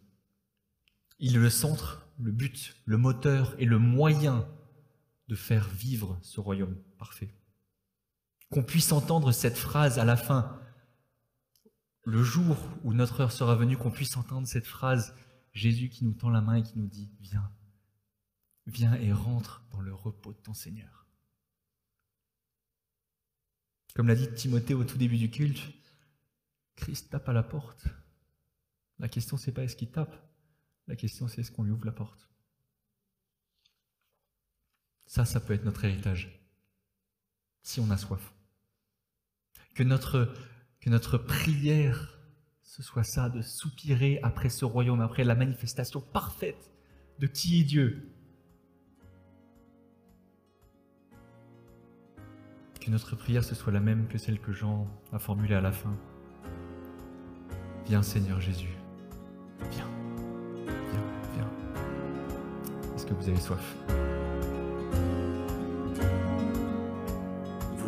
[1.18, 4.48] Il est le centre, le but, le moteur et le moyen
[5.26, 7.34] de faire vivre ce royaume parfait.
[8.52, 10.60] Qu'on puisse entendre cette phrase à la fin,
[12.04, 15.12] le jour où notre heure sera venue, qu'on puisse entendre cette phrase,
[15.58, 17.50] Jésus qui nous tend la main et qui nous dit, viens,
[18.66, 21.06] viens et rentre dans le repos de ton Seigneur.
[23.94, 25.60] Comme l'a dit Timothée au tout début du culte,
[26.76, 27.88] Christ tape à la porte.
[29.00, 30.16] La question, c'est pas est-ce qu'il tape,
[30.86, 32.30] la question, c'est est-ce qu'on lui ouvre la porte.
[35.06, 36.40] Ça, ça peut être notre héritage,
[37.62, 38.32] si on a soif.
[39.74, 40.32] Que notre,
[40.80, 42.17] que notre prière,
[42.68, 46.70] ce soit ça, de soupirer après ce royaume, après la manifestation parfaite
[47.18, 48.10] de qui est Dieu.
[52.78, 55.72] Que notre prière, ce soit la même que celle que Jean a formulée à la
[55.72, 55.96] fin.
[57.86, 58.76] Viens Seigneur Jésus,
[59.70, 59.88] viens,
[60.66, 61.04] viens,
[61.34, 61.50] viens.
[62.94, 63.76] Est-ce que vous avez soif?